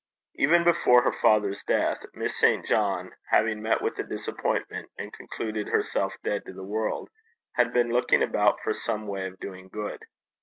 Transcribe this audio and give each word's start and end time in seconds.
Even 0.33 0.63
before 0.63 1.03
her 1.03 1.11
father's 1.13 1.61
death, 1.63 1.99
Miss 2.15 2.35
St. 2.35 2.65
John, 2.65 3.13
having 3.27 3.61
met 3.61 3.83
with 3.83 3.99
a 3.99 4.03
disappointment, 4.03 4.89
and 4.97 5.13
concluded 5.13 5.67
herself 5.67 6.15
dead 6.23 6.43
to 6.47 6.53
the 6.53 6.63
world, 6.65 7.11
had 7.53 7.71
been 7.71 7.91
looking 7.91 8.23
about 8.23 8.59
for 8.63 8.73
some 8.73 9.05
way 9.05 9.27
of 9.27 9.39
doing 9.39 9.69
good. 9.69 10.01